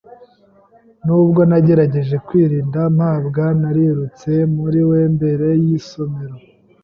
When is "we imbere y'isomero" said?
4.89-6.35